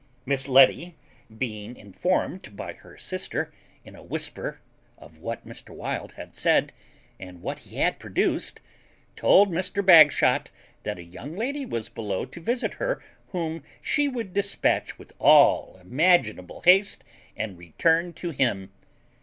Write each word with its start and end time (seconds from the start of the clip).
Miss 0.25 0.47
Letty, 0.47 0.95
being 1.37 1.75
informed 1.75 2.55
by 2.57 2.73
her 2.73 2.97
sister 2.97 3.53
in 3.85 3.95
a 3.95 4.01
whisper 4.01 4.59
of 4.97 5.19
what 5.19 5.45
Mr. 5.47 5.69
Wild 5.75 6.13
had 6.13 6.35
said, 6.35 6.73
and 7.19 7.43
what 7.43 7.59
he 7.59 7.75
had 7.75 7.99
produced, 7.99 8.61
told 9.15 9.51
Mr. 9.51 9.85
Bagshot 9.85 10.49
that 10.81 10.97
a 10.97 11.03
young 11.03 11.35
lady 11.37 11.67
was 11.67 11.87
below 11.87 12.25
to 12.25 12.41
visit 12.41 12.73
her 12.81 12.99
whom 13.27 13.61
she 13.79 14.07
would 14.07 14.33
despatch 14.33 14.97
with 14.97 15.13
all 15.19 15.77
imaginable 15.79 16.61
haste 16.61 17.03
and 17.37 17.59
return 17.59 18.11
to 18.13 18.31
him. 18.31 18.71